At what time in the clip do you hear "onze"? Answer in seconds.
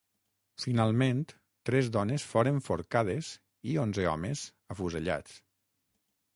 3.85-4.09